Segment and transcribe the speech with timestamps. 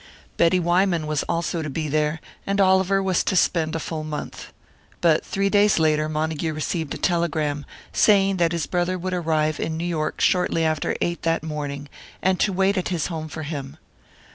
[0.35, 4.51] Betty Wyman was also to be there, and Oliver was to spend a full month.
[4.99, 9.77] But three days later Montague received a telegram, saying that his brother would arrive in
[9.77, 11.87] New York shortly after eight that morning,
[12.19, 13.77] and to wait at his home for him.